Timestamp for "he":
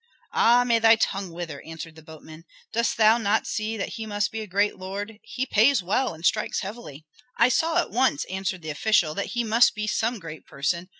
3.89-4.07, 5.21-5.45, 9.37-9.43